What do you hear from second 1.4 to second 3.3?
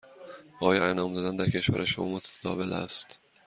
کشور شما متداول است؟